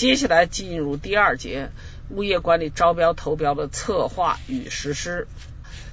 [0.00, 1.68] 接下来进入第二节，
[2.08, 5.26] 物业管理招标投标的策划与实施。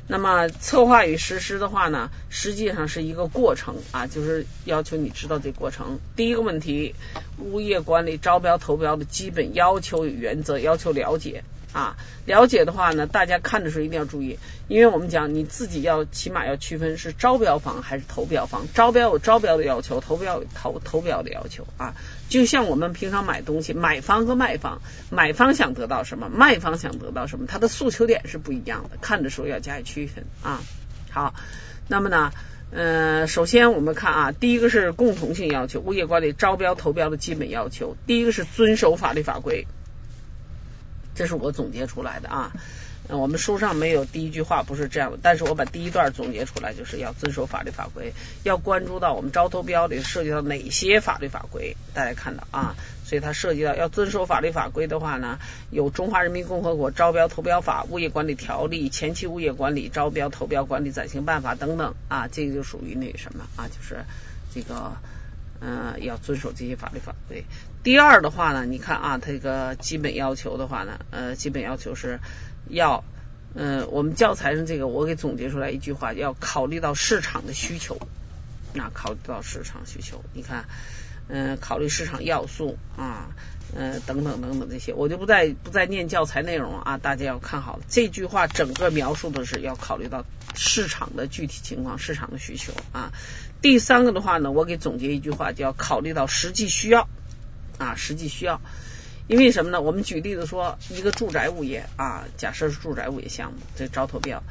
[0.07, 5.99] 那么策划与实施的话呢，实际上是一个过程啊，就是要求你知道这过程。
[6.15, 6.95] 第一个问题，
[7.37, 11.43] 物业管理招标投标的基本要求与原则，要求了解。
[11.73, 21.93] 啊，了解的话呢，大家看的时候一定要注意，因为我们讲你自己要起码要区分是招标方还是投标方，招标有招标的要求，投标有投投标的要求啊。
[22.29, 30.61] 就像我们平常买东西，买方和卖方，买方想得到什么，卖方想得到什么，他的诉求点是不一样的，看的时候要加以区分啊。
[31.09, 31.35] 好，
[31.87, 32.31] 那么呢，
[32.71, 39.67] 呃，首先我们看啊，第一个是共同性要求，物业管理招标投标的基本要求，第一个是遵守法律法规。
[41.17, 42.53] 这是我总结出来的啊，
[43.09, 55.39] 我们书上没有第一句话不是这样的，但是我把第一段总结出来，就是要遵守法律法规，要关注到我们招投标里涉及到哪些法律法规，大家看到啊，所以它涉及到要遵守法律法规的话呢，
[55.71, 64.05] 有《中华人民共和国招标投标法》《物业管理条例》《前期物业管理招标投标管理暂行办法》等等啊，这个就属于那个什么啊，就是
[64.53, 64.93] 这个。
[65.59, 67.43] 嗯，要遵守这些法律法规。
[67.87, 72.19] 第二的话呢，你看啊，它这个基本要求的话呢，呃，基本要求是
[72.67, 73.05] 要，
[73.53, 77.97] 嗯，我们教材上这个我给总结出来一句话，要考虑到市场的需求，
[78.73, 80.65] 那考虑到市场需求，你看，
[81.29, 83.29] 嗯，考虑市场要素啊，
[83.73, 87.83] 嗯，等等等等这些，我就不再不再念教材内容啊，大家要看好了。
[87.87, 93.13] 这句话整个描述的是要考虑到市场的具体情况，市场的需求啊。
[93.61, 97.07] 第三个的话呢，我给总结一句话，就要考虑到实际需要
[97.77, 98.61] 啊，实际需要。
[99.27, 99.81] 因为什么呢？
[99.81, 104.41] 我们举例子说，一个住宅物业啊，假设是住宅物业项目，这招投标，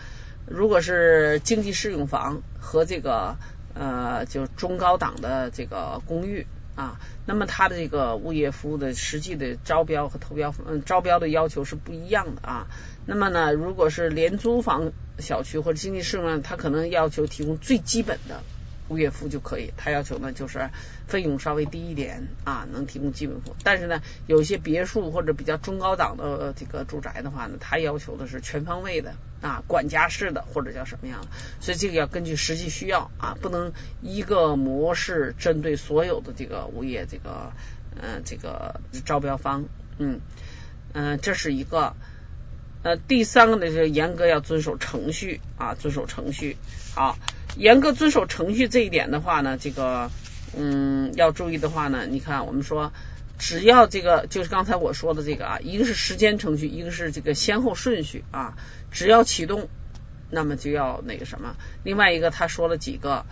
[0.46, 3.36] 如果是经济适用房和这个
[3.72, 12.66] 呃，就中高档的这个公寓啊，那么它的这个物业服务的实际的招标和投标，嗯，招标的要求是不一样的啊。
[13.06, 18.42] 那么呢，如果是廉租房小区或者经济适用，它可能要求提供最基本的。
[18.88, 20.70] 物业服务就可以，他要求呢就是
[21.06, 23.56] 费用稍微低一点啊，能提供基本服务。
[23.62, 31.28] 但是呢，有一些别墅或者比较中高档的这个住宅的话呢，他要求的是全方位的啊，管家式的或者叫什么样的。
[31.60, 37.52] 所以这个要根据实际需要啊，不能一个模式针对所有的这个物业这个
[38.00, 39.64] 嗯这个招标方
[39.98, 40.20] 嗯
[40.92, 41.94] 嗯，这是一个。
[42.86, 46.56] 呃，第三个呢是严格要遵守程序啊，遵守程序
[46.94, 47.18] 好。
[47.56, 50.08] 严格遵守程序这一点的话呢，这个
[50.56, 52.92] 嗯要注意的话呢，你看我们说，
[53.40, 58.54] 只要这个就是刚才我说的这个啊，一个是时间程序，一个是这个先后顺序啊，
[58.92, 59.68] 只要启动，
[60.30, 61.56] 那么就要那个什么。
[61.82, 63.26] 另外一个他说了几个，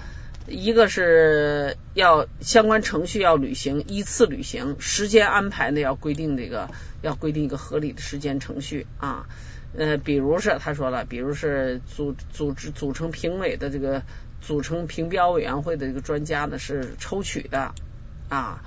[0.46, 6.68] 一个是要相关程序要履行，依次履行，时间安排呢要规定这个
[7.02, 9.26] 要规定一个合理的时间程序啊。
[9.76, 14.02] 呃，比如是他说了，比如是组组织组成评委的这个
[14.40, 17.74] 组成评标委员会的这个专家呢是抽取的
[18.28, 18.62] 啊，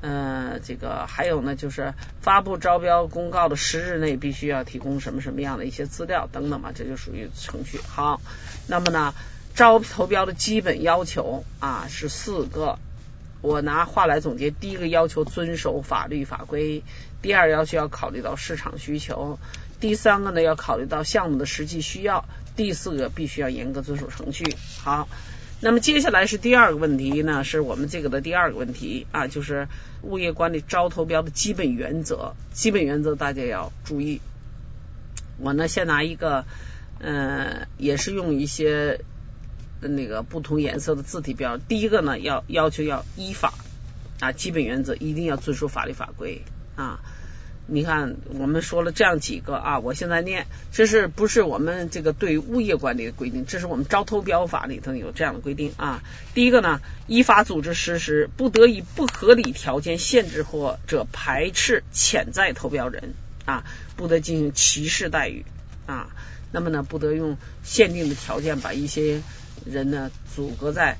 [0.00, 7.78] 呃，这个还有呢就是发布招标公告的十日内必须要提供什么什么样的一些资料等等嘛，这就属于程序。
[7.86, 8.20] 好，
[8.66, 9.14] 那么呢
[9.54, 12.78] 招投标的基本要求啊是四个，
[13.40, 16.82] 我拿话来总结：第一个要求遵守法律法规，
[17.20, 19.38] 第二要求要考虑到市场需求。
[19.78, 22.24] 第三个呢，要考虑到项目的实际需要；
[22.56, 24.56] 第四个，必须要严格遵守程序。
[24.82, 25.08] 好，
[25.60, 29.66] 那么接下来是第二个问题呢，是我们这个的第二个问题啊，就是
[30.02, 32.34] 物业管理招投标的基本原则。
[32.52, 34.20] 基本原则大家要注意。
[35.38, 36.44] 我呢，先拿一个，
[37.00, 39.00] 嗯，也是用一些
[39.88, 41.58] 那个不同颜色的字体标。
[41.58, 43.54] 第一个呢，要要求要依法
[44.20, 46.42] 啊，基本原则一定要遵守法律法规
[46.76, 47.00] 啊。
[47.68, 53.46] 你看，我们说了这样几个啊，我现在念，这是不是我们这个对物业管理的规定？
[53.46, 56.02] 这是我们招投标法里头有这样的规定啊。
[56.34, 63.14] 第一个呢，依法组织实施，不得以不合理条件限制或者排斥潜在投标人
[63.44, 63.64] 啊，
[63.96, 65.46] 不得进行歧视待遇
[65.86, 66.08] 啊。
[66.50, 69.22] 那么呢，不得用限定的条件把一些
[69.64, 70.96] 人呢阻隔在，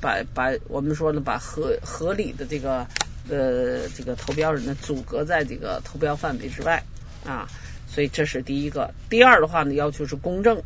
[0.00, 2.86] 把把我们说呢，把合合理的这个。
[3.26, 6.84] 呃，这个投标人呢，阻隔在这个投标范围之外
[7.24, 7.48] 啊，
[7.88, 8.92] 所以这是第一个。
[9.08, 10.62] 第二的话呢，要求是公正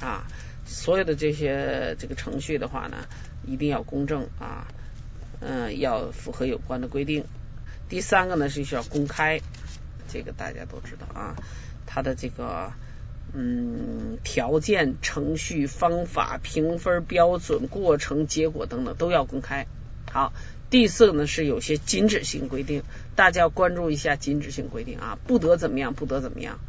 [0.00, 0.24] 啊，
[0.64, 2.96] 所有的这些这个程序的话呢，
[3.46, 4.68] 一定要公正啊，
[5.40, 7.26] 嗯，要符合有关的规定。
[7.90, 9.42] 第三个呢是需要公开，
[10.08, 11.36] 这个大家都知道啊，
[11.84, 12.72] 它的这个
[13.34, 19.66] 嗯条件、程序、方法、评分标准、过程、结果等等都要公开。
[20.10, 20.32] 好。
[20.70, 22.82] 第四个呢是有些禁止性规定，
[23.14, 26.60] 大家要关注一下禁止性规定啊，不得怎么样，不得怎么样。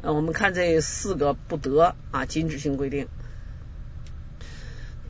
[0.00, 3.08] 呃，我们看这四个不得啊，禁止性规定。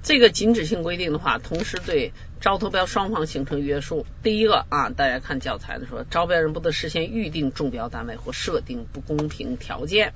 [0.03, 4.05] 这个禁止性规定的话，同时对招投标双方形成约束。
[4.25, 10.15] 第一个啊，大家看教材的说，招标人不得事先预定中标单位或设定不公平条件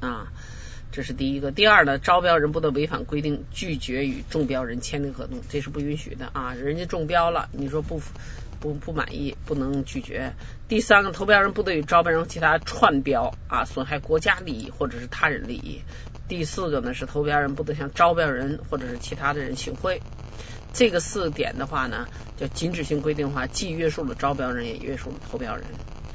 [0.00, 0.28] 啊，
[0.92, 1.50] 这是第一个。
[1.50, 6.54] 第二呢，招标人不得违反规定拒绝与中标人签订合同，这是不允许的啊。
[6.54, 8.00] 人家中标了，你说不
[8.60, 10.34] 不不满意，不能拒绝。
[10.68, 15.82] 第三个，投标人不得与招标人其他串标啊，损害国家利益或者是他人利益。
[16.28, 20.02] 第四个呢是投标人不得向招标人或者是其他的人行贿。
[20.74, 22.06] 这个四点的话呢，
[22.36, 25.64] 叫禁止性规定的话，既约束了招标人，也约束了投标人。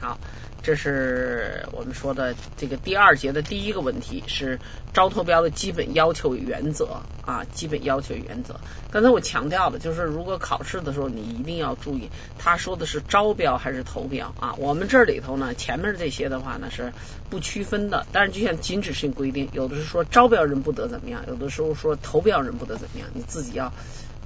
[0.04, 0.20] 好。
[0.62, 4.62] 这是我们说的这个第二节的第一个问题，是
[4.94, 8.62] 招投标的基本要求与原则啊，基本要求原则。
[8.90, 12.10] 刚才我强调的就是，如果考试的时候你一定要注意，
[12.40, 14.56] 他说的是招标还是投标啊？
[14.58, 16.94] 我们这里头呢，前面这些的话呢是
[17.30, 23.74] 不区分的，但是就像禁止性规定，有的是说招标人不得怎么样，有的时候说投标人不得怎么样，你自己要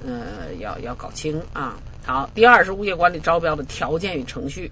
[0.06, 1.80] 呃要要搞清啊。
[2.06, 4.70] 好，第二是物业管理招标的条件与程序。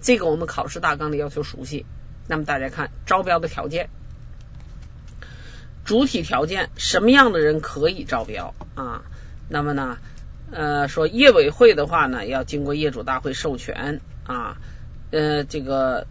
[0.00, 1.86] 这个我们考试大纲的要求熟悉。
[2.26, 3.88] 那么大家看招标的条件，
[5.84, 9.02] 主体条件什么样的人可以招标啊？
[9.48, 9.98] 那么呢，
[10.50, 14.56] 呃，说业委会的话呢，要经过业主大会授权啊，
[15.10, 16.06] 呃，这个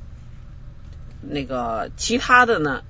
[1.21, 2.83] 那个其他的呢，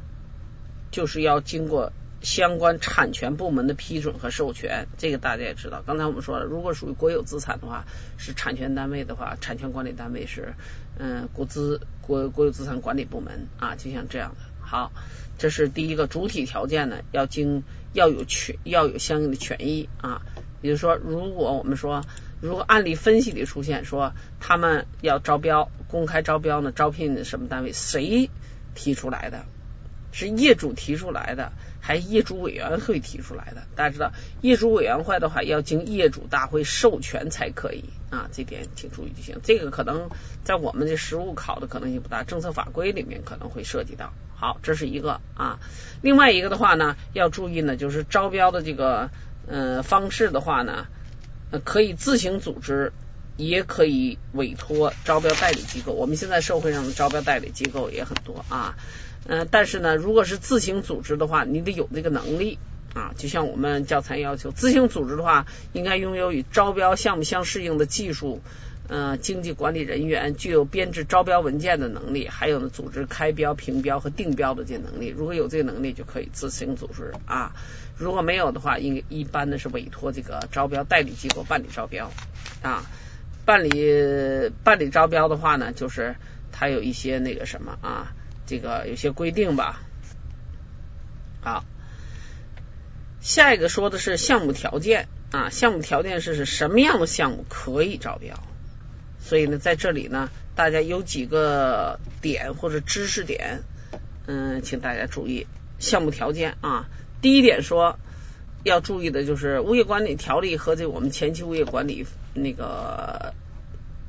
[0.92, 1.92] 就是要经过。
[2.24, 5.84] 相关产权部门的批准和授权，这个大家也知道。
[5.86, 7.86] 刚才我们说了，如果属于国有资产的话，
[8.18, 10.54] 是产权单位的话，产权管理单位是
[10.98, 14.38] 嗯国资国国有资产管理部门啊，就像这样的。
[14.66, 14.94] 好，
[15.38, 20.22] 这是第一个主体条件呢，要经要有权要有相应的权益啊。
[20.62, 22.06] 比如说，如果我们说，
[22.40, 28.30] 如果案例分析里出现说他们要招标公开招标呢，招聘什么单位，谁
[28.74, 29.46] 提出来的？
[30.14, 31.52] 是业主提出来的，
[31.82, 33.64] 还业主委员会提出来的？
[33.76, 39.42] 大家知道，业主委员会的话要经业主大会授权才可以啊，这点请注意就行。
[39.44, 40.10] 这个可能
[40.44, 44.14] 在我们这实务考的可能性不大，政策法规里面可能会涉及到。
[44.36, 45.60] 好，这是一个啊。
[46.02, 49.10] 另外一个的话呢，要注意呢，就是招标的这个
[49.48, 50.86] 呃方式的话呢，
[51.64, 52.94] 可以自行组织，
[53.38, 55.92] 也可以委托招标代理机构。
[55.94, 58.76] 我们现在社会上的招标代理机构也很多啊。
[59.26, 62.60] 嗯，但是呢，如果是自行组织的话，你得有这个能力
[62.94, 63.14] 啊。
[63.18, 68.42] 就像我们教材要求，自行组织的话，应该拥有与招标项目相适应的技术，
[68.90, 75.08] 嗯，经济管理人员，具有编制招标文件的能力，还有呢，组织开标、评标和定标的这能力。
[75.08, 77.56] 如果有这个能力，就可以自行组织啊。
[77.98, 82.12] 如果没有的话，应该一般的是委托这个招标代理机构办理招标
[82.62, 82.84] 啊。
[83.46, 86.16] 办理办理招标的话呢，就是
[86.52, 88.14] 它有一些那个什么啊。
[88.46, 89.82] 这个有些规定吧，
[91.42, 91.64] 好，
[93.22, 98.38] 下一个说的是项目条件啊，项目条件是是什么样的项目可以招标？
[99.22, 103.64] 所以呢，在这里呢，大家有几个点或者知识点，
[104.28, 105.48] 嗯，请大家注意
[105.80, 106.90] 项目条件啊。
[107.22, 107.98] 第一点说
[108.64, 113.34] 要注意的就是物业管理条例和这我们前期物业管理那个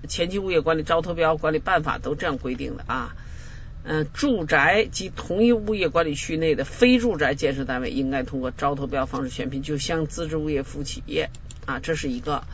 [0.09, 3.15] 前期物业管理招投标管理办法都这样规定的啊。
[3.87, 11.29] 嗯，住宅及同一物业管理区内的非住宅建设单位，应该通过招投标方式选聘，就像自治物业服务企业
[11.67, 12.45] 啊，这是一个。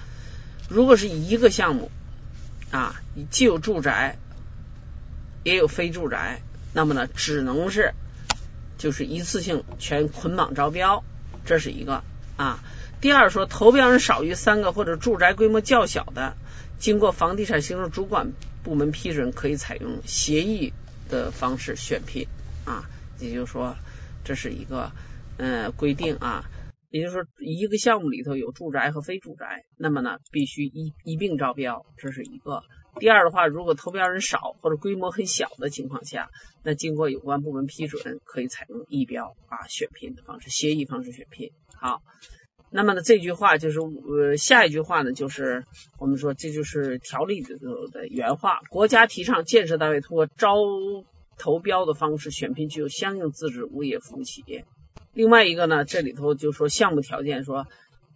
[0.69, 1.91] 如果是一个项目
[2.73, 3.01] 啊，
[3.31, 4.19] 既有住宅
[5.45, 7.95] 也有非住宅，那么呢，只能是
[8.77, 11.05] 就是一次性全捆绑招标，
[11.45, 12.03] 这是一个
[12.37, 12.59] 啊。
[13.01, 16.37] 第二说，投标人少于三个或者住宅规模较小的，
[16.79, 20.73] 经过房地产行政主管部门批准，可以采用协议。
[21.11, 22.29] 的方式选聘
[22.65, 22.89] 啊，
[23.19, 23.75] 也就是说
[24.23, 24.93] 这是一个
[25.39, 26.45] 嗯规定啊，
[26.89, 32.63] 也就是说一个项目里头有住宅和非住宅，那么呢必须一一并招标，这是一个。
[33.01, 36.31] 第二的话，如果投标人少或者规模很小的情况下，
[36.63, 41.51] 那经过有关部门批准，可以采用议标啊选聘的方式，协议方式选聘。
[41.75, 42.03] 好，
[42.73, 45.65] 那么呢这句话就是呃下一句话呢就是
[45.99, 47.57] 我们说这就是条例的
[47.93, 50.55] 的原话，国家提倡建设单位通过招
[51.37, 54.65] 投标的方式选聘具有相应资质物业服务企业。
[55.13, 57.67] 另外一个呢，这里头就说项目条件说，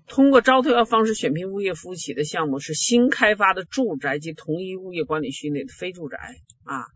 [0.07, 6.19] 通过招投标方式选聘物业服务企业的项目是新开发的住宅及同一物业管理区内的非住宅
[6.63, 6.87] 啊。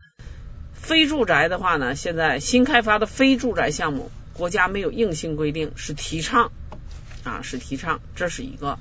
[0.73, 6.53] 非住宅的话呢，现在新开发的非住宅项目，国家没有硬性规定，是提倡
[7.43, 8.79] 是提倡，这是一个。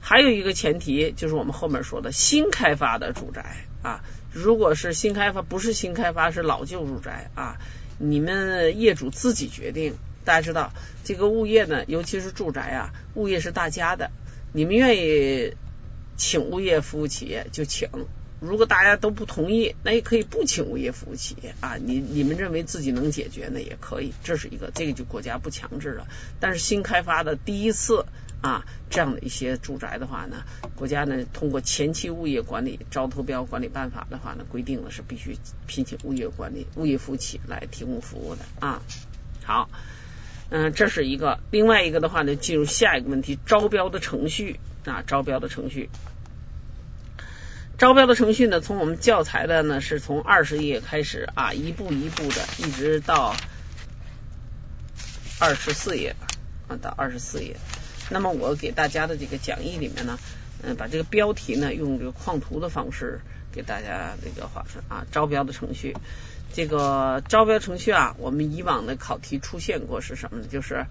[0.00, 7.58] 还有一个前提就是我们后面说的新开发的住宅啊，如果是新开发，不是新开发是老旧住宅啊，
[7.98, 9.94] 你们业主自己决定。
[10.24, 10.72] 大家知道
[11.04, 14.10] 这个物业呢，尤其是住宅啊，物业是大家的，
[14.52, 15.54] 你们愿意
[16.16, 17.88] 请物业服务企业就请。
[18.42, 21.76] 如果大家都不同意，那也可以不请物业服务企业啊。
[21.76, 24.12] 你你们认为自己能解决，呢也可以。
[24.24, 26.08] 这是一个，这个就国家不强制了。
[26.40, 28.04] 但是新开发的第一次
[28.40, 30.42] 啊，这样的一些住宅的话呢，
[30.74, 38.82] 国家呢通过前期物业管理招投标管理办法的话呢，规定了是必须聘请物业管理物业服务企业来提供服务的啊。
[39.44, 39.70] 好，
[40.50, 41.38] 嗯，这是一个。
[41.52, 45.88] 另外一个的话呢，进入下一个问题，招标的程序啊，招标的程序。
[47.78, 53.34] 招标的程序呢，从我们教材的呢，是从二十页开始啊，一步一步的，一直到
[55.40, 56.14] 二十四页
[56.68, 57.56] 啊，到二十四页。
[58.08, 60.18] 那么我给大家的这个讲义里面呢，
[60.62, 65.04] 嗯，把这个标题呢，用这个框图的方式给大家这个划分啊。
[65.10, 65.96] 招标的程序，
[66.52, 70.46] 这个招标程序啊，我们以往的考题出现过是什么呢？
[70.48, 70.86] 就是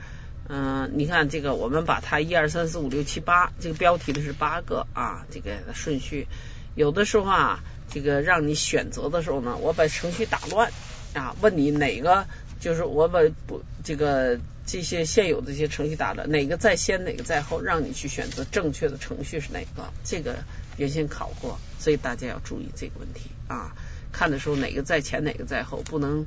[0.50, 6.27] 嗯，你看这个，我们把它一二三四五六七八这个标题的是八个啊，这个顺序。
[6.75, 10.71] 有的时候啊，这个让你选择的时候呢，我把程序打乱
[11.13, 12.25] 啊，问你哪个
[12.59, 19.91] 就是我把不这个这些现有的这些程序打乱，哪个在先，哪个在后，让你去选择正确的程序是哪个？
[20.03, 20.43] 这个
[20.77, 23.75] 原先考过，所以大家要注意这个问题啊。
[24.13, 26.25] 看的时候哪个在前，哪个在后，不能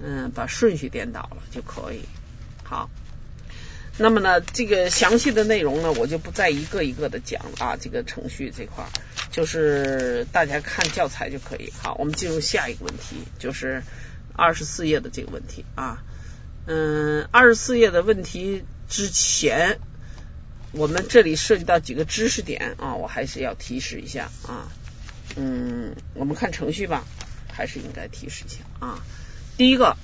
[0.00, 2.00] 嗯把顺序颠倒了就可以。
[2.64, 2.90] 好。
[4.00, 7.76] 那么呢，这个详细的内容呢，我就不再一个一个的讲了啊。
[7.80, 8.90] 这个程序这块儿，
[9.30, 11.72] 就是大家看教材就可以。
[11.82, 13.82] 好，我们进入下一个问题，就是
[14.34, 16.02] 二十四页的这个问题啊。
[16.66, 19.78] 嗯，二十四页的问题之前，
[20.72, 24.68] 我们这里涉及到几个知识点啊，我还是要提示一下啊。
[25.36, 27.04] 嗯，我们看程序吧，
[27.52, 29.02] 还是应该提示一下啊。
[29.56, 29.96] 第一个，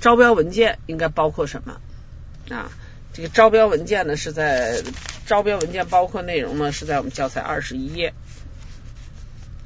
[0.00, 1.80] 招标文件应该包括什么？
[2.48, 2.70] 啊，
[3.12, 4.82] 这个招标文件呢是在
[5.28, 8.14] 招标文件包括内容呢是在我们教材二十一页，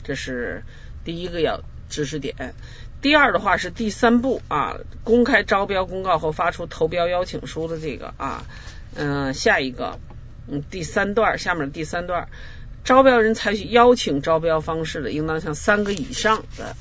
[0.02, 0.64] 这是
[1.04, 2.54] 第一个要知识点。
[3.00, 8.44] 第二的话是第三步啊，公开招标公告后发出投标邀请书的这个啊，
[8.96, 10.00] 嗯，下一个
[10.48, 12.28] 嗯第三段下面第三段，
[12.82, 16.74] 招标人采取邀请招标方式的，应当向三个以上的。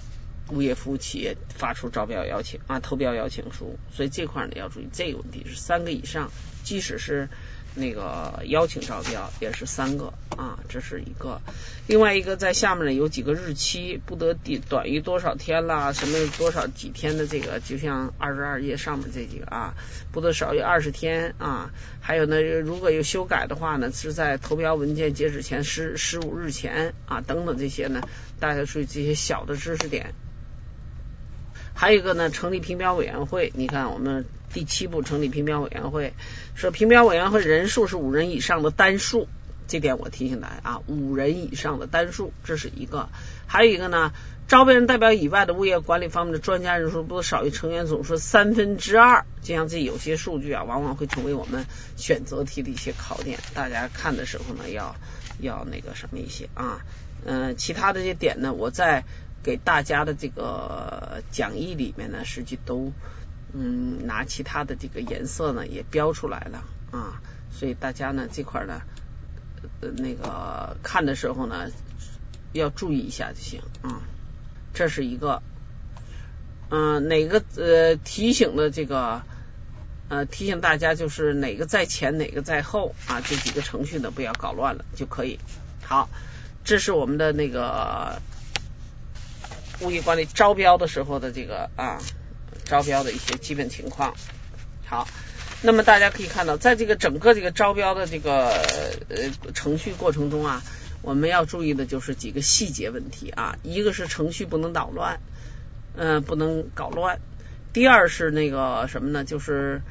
[0.49, 6.29] 物业服务企业发出招标邀请啊，投标邀请书，所以这块呢要注意这个问题是三个以上，
[6.65, 7.29] 即使是
[7.73, 11.41] 那个邀请招标也是三个啊，这是一个。
[11.87, 19.73] 另外一个在下面呢有几个日期，不得低短于多少天啦，什么多少几天的这个，就像二十二页上面这几个啊，
[20.11, 21.71] 不得少于二十天啊。
[22.01, 28.01] 还有呢，如果有修改的话呢，是在投标文件截止前十十五日前啊等等这些呢，
[28.39, 30.13] 大家注意这些小的知识点。
[31.73, 33.51] 还有一个呢，成立评标委员会。
[33.55, 36.13] 你看，我们第七步成立评标委员会，
[36.55, 39.27] 说评标委员会人数是五人以上的单数，
[39.67, 43.09] 这点我提醒大家啊，五人以上的单数，这是一个。
[43.47, 44.11] 还有一个呢，
[44.47, 49.25] 招标人代表以外的物业管理方面的专家人数不少于成员总数三分之二。
[49.41, 51.65] 就像这有些数据啊，往往会成为我们
[51.97, 54.95] 选择题的一些考点，大家看的时候呢，要
[55.39, 56.81] 要那个什么一些啊，
[57.25, 59.03] 嗯，其他的这些点呢，我在。
[59.43, 62.93] 给大家的这个讲义里面呢，实际都
[63.53, 68.81] 嗯拿其他的这个颜色呢也标出来了啊，所以大家呢这块呢
[69.81, 71.69] 呃那个看的时候呢
[72.53, 74.01] 要注意一下就行啊。
[74.73, 75.41] 这是一个
[76.69, 79.21] 嗯哪个呃提醒的这个
[80.09, 85.39] 呃提醒大家就是哪个在前哪个在后啊这几个程序呢不要搞乱了就可以。
[85.83, 86.09] 好，
[86.63, 88.21] 这是我们的那个。
[89.83, 91.97] 物业管理招标的时候的这个啊，
[92.71, 94.15] 招标的一些基本情况。
[94.85, 95.05] 好，
[95.61, 98.47] 那么大家可以看到，在这个整个这个招标的这个
[99.09, 100.63] 呃程序过程中啊，
[101.01, 103.57] 我们要注意的就是几个细节问题啊。
[103.61, 105.19] 一个是程序不能捣乱，
[105.97, 107.19] 嗯，不能搞乱。
[107.73, 109.25] 第二是那个什么呢？
[109.25, 109.81] 就是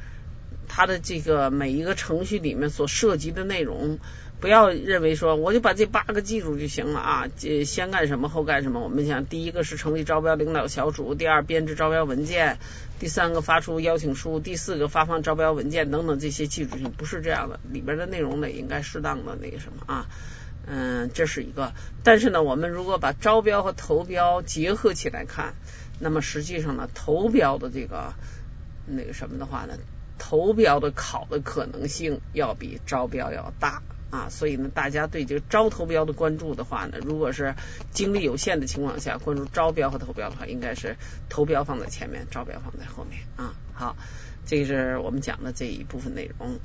[0.67, 3.99] 它的这个每一个程序里面所涉及的内容。
[4.41, 7.27] 不要认为说我就把这八个记住就行了啊！
[7.37, 8.79] 这先干什么后干什么？
[8.79, 12.57] 我们讲第一个是成立招标领导小组，第二编制招标文件，
[12.99, 20.07] 第三个发出邀请书，第四个发放招标文件等等这些记住性不是这样的，里边的内容呢应该适当的那个什么啊？
[20.65, 21.73] 嗯，这是一个。
[22.03, 25.53] 但是呢，我们如果把招标和投标结合起来看，
[25.99, 28.13] 那么实际上呢，投标的这个
[28.87, 29.75] 那个什么的话呢，
[30.17, 33.83] 投标的考的可能性要比招标要大。
[34.11, 37.55] 啊，所以呢，大家对这个招投标的关注的话呢，如果是
[37.91, 40.97] 精力有限的情况下，关注招标和投标的话，应该是
[41.29, 43.55] 投标放在前面，招标放在后面啊。
[43.73, 43.95] 好，
[44.45, 46.59] 这是我们讲的这一部分内容。